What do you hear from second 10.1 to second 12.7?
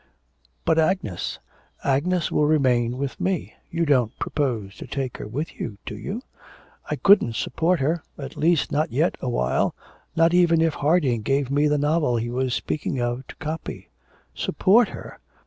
not even if Harding gave me the novel he was